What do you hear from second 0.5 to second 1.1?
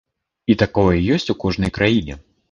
І такое